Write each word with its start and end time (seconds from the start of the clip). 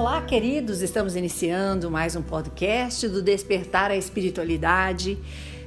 Olá, 0.00 0.22
queridos! 0.22 0.80
Estamos 0.80 1.14
iniciando 1.14 1.90
mais 1.90 2.16
um 2.16 2.22
podcast 2.22 3.06
do 3.06 3.20
Despertar 3.20 3.90
a 3.90 3.96
Espiritualidade. 3.98 5.18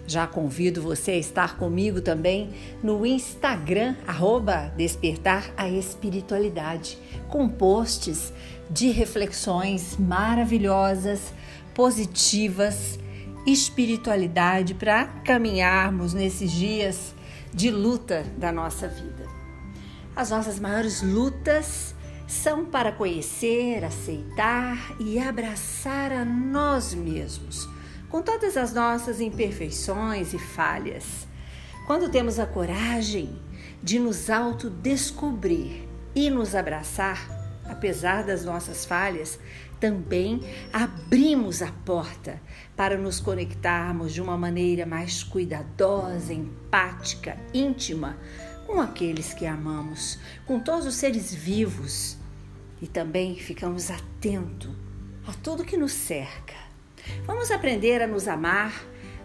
Já 0.07 0.25
convido 0.25 0.81
você 0.81 1.11
a 1.11 1.17
estar 1.17 1.55
comigo 1.55 2.01
também 2.01 2.49
no 2.81 3.05
Instagram, 3.05 3.95
arroba 4.07 4.73
Despertar 4.75 5.53
a 5.55 5.69
Espiritualidade, 5.69 6.97
com 7.29 7.47
posts 7.47 8.33
de 8.71 8.89
reflexões 8.89 9.97
maravilhosas, 9.97 11.31
positivas, 11.75 12.97
espiritualidade 13.45 14.73
para 14.73 15.05
caminharmos 15.23 16.11
nesses 16.15 16.51
dias 16.51 17.13
de 17.53 17.69
luta 17.69 18.25
da 18.35 18.51
nossa 18.51 18.87
vida. 18.87 19.27
As 20.15 20.31
nossas 20.31 20.59
maiores 20.59 21.03
lutas 21.03 21.93
são 22.27 22.65
para 22.65 22.91
conhecer, 22.91 23.83
aceitar 23.83 24.95
e 24.99 25.19
abraçar 25.19 26.11
a 26.11 26.23
nós 26.23 26.93
mesmos, 26.93 27.67
com 28.09 28.21
todas 28.21 28.57
as 28.57 28.73
nossas 28.73 29.19
imperfeições 29.19 30.33
e 30.33 30.39
falhas. 30.39 31.27
Quando 31.85 32.09
temos 32.09 32.39
a 32.39 32.45
coragem 32.45 33.41
de 33.81 33.99
nos 33.99 34.29
autodescobrir 34.29 35.87
e 36.15 36.29
nos 36.29 36.55
abraçar, 36.55 37.27
apesar 37.65 38.23
das 38.23 38.45
nossas 38.45 38.85
falhas, 38.85 39.39
também 39.79 40.39
abrimos 40.71 41.61
a 41.61 41.69
porta 41.85 42.41
para 42.73 42.97
nos 42.97 43.19
conectarmos 43.19 44.13
de 44.13 44.21
uma 44.21 44.37
maneira 44.37 44.85
mais 44.85 45.23
cuidadosa, 45.23 46.33
empática, 46.33 47.37
íntima 47.53 48.17
com 48.65 48.79
aqueles 48.79 49.33
que 49.33 49.45
amamos, 49.45 50.17
com 50.45 50.57
todos 50.57 50.85
os 50.85 50.95
seres 50.95 51.33
vivos 51.33 52.17
e 52.83 52.87
também 52.87 53.33
ficamos 53.37 53.89
atentos 53.89 54.69
a 55.25 55.31
tudo 55.31 55.63
que 55.63 55.77
nos 55.77 55.93
cerca. 55.93 56.53
Vamos 57.25 57.49
aprender 57.49 58.01
a 58.01 58.07
nos 58.07 58.27
amar 58.27 58.73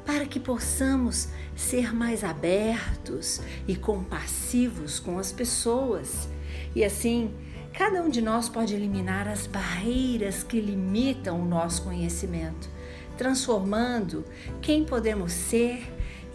para 0.06 0.26
que 0.26 0.38
possamos 0.38 1.28
ser 1.56 1.92
mais 1.92 2.22
abertos 2.22 3.42
e 3.66 3.74
compassivos 3.74 5.00
com 5.00 5.18
as 5.18 5.32
pessoas. 5.32 6.28
E 6.72 6.84
assim, 6.84 7.34
cada 7.72 8.00
um 8.00 8.08
de 8.08 8.22
nós 8.22 8.48
pode 8.48 8.76
eliminar 8.76 9.26
as 9.26 9.48
barreiras 9.48 10.44
que 10.44 10.60
limitam 10.60 11.40
o 11.40 11.44
nosso 11.44 11.82
conhecimento, 11.82 12.70
transformando 13.16 14.24
quem 14.62 14.84
podemos 14.84 15.32
ser 15.32 15.82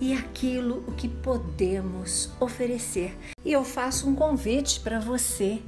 e 0.02 0.12
aquilo 0.12 0.84
o 0.90 0.92
que 0.92 1.08
podemos 1.08 2.32
oferecer. 2.38 3.18
E 3.46 3.54
eu 3.54 3.64
faço 3.64 4.10
um 4.10 4.14
convite 4.14 4.82
para 4.82 5.00
você 5.00 5.62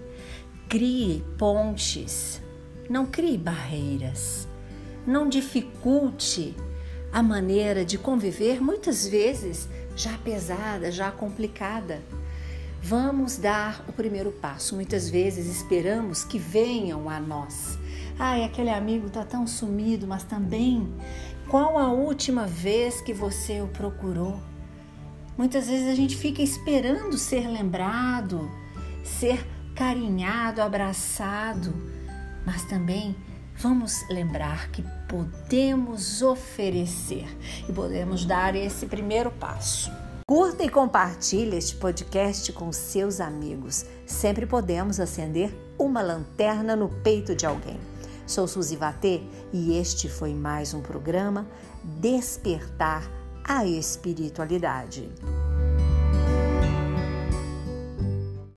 Crie 0.67 1.23
pontes, 1.37 2.41
não 2.89 3.05
crie 3.05 3.37
barreiras, 3.37 4.47
não 5.05 5.29
dificulte 5.29 6.55
a 7.13 7.21
maneira 7.21 7.85
de 7.85 7.97
conviver, 7.97 8.61
muitas 8.61 9.07
vezes 9.07 9.69
já 9.95 10.17
pesada, 10.17 10.91
já 10.91 11.11
complicada. 11.11 12.01
Vamos 12.81 13.37
dar 13.37 13.85
o 13.87 13.93
primeiro 13.93 14.31
passo. 14.31 14.75
Muitas 14.75 15.09
vezes 15.09 15.47
esperamos 15.47 16.23
que 16.23 16.37
venham 16.37 17.09
a 17.09 17.19
nós. 17.19 17.79
Ai, 18.19 18.43
aquele 18.43 18.69
amigo 18.69 19.07
está 19.07 19.23
tão 19.23 19.47
sumido, 19.47 20.05
mas 20.05 20.23
também 20.23 20.93
qual 21.47 21.77
a 21.77 21.91
última 21.91 22.47
vez 22.47 23.01
que 23.01 23.13
você 23.13 23.61
o 23.61 23.67
procurou? 23.67 24.39
Muitas 25.37 25.67
vezes 25.67 25.87
a 25.87 25.95
gente 25.95 26.15
fica 26.15 26.41
esperando 26.41 27.17
ser 27.17 27.47
lembrado, 27.47 28.49
ser 29.03 29.45
carinhado, 29.75 30.61
abraçado, 30.61 31.73
mas 32.45 32.63
também 32.63 33.15
vamos 33.57 34.07
lembrar 34.09 34.69
que 34.71 34.83
podemos 35.07 36.21
oferecer 36.21 37.27
e 37.67 37.73
podemos 37.73 38.25
dar 38.25 38.55
esse 38.55 38.85
primeiro 38.85 39.29
passo. 39.31 39.91
Curta 40.27 40.63
e 40.63 40.69
compartilhe 40.69 41.57
este 41.57 41.75
podcast 41.75 42.51
com 42.53 42.71
seus 42.71 43.19
amigos. 43.19 43.85
Sempre 44.07 44.45
podemos 44.45 44.99
acender 44.99 45.53
uma 45.77 46.01
lanterna 46.01 46.75
no 46.75 46.89
peito 46.89 47.35
de 47.35 47.45
alguém. 47.45 47.79
Sou 48.25 48.47
Suzy 48.47 48.75
Vatê 48.75 49.21
e 49.53 49.77
este 49.77 50.09
foi 50.09 50.33
mais 50.33 50.73
um 50.73 50.81
programa 50.81 51.45
Despertar 51.83 53.03
a 53.43 53.65
Espiritualidade. 53.65 55.11